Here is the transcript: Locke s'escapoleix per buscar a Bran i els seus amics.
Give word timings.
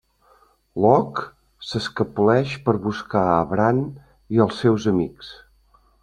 Locke 0.83 1.25
s'escapoleix 1.71 2.55
per 2.69 2.73
buscar 2.85 3.21
a 3.33 3.35
Bran 3.51 3.81
i 4.37 4.41
els 4.47 4.63
seus 4.63 4.89
amics. 4.93 5.29